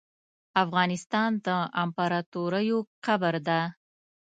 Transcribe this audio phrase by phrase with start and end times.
[0.63, 1.47] افغانستان د
[1.83, 3.59] امپراتوریو قبر ده.